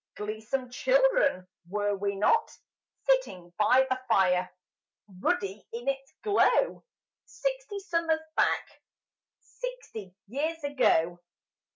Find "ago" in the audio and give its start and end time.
10.63-11.19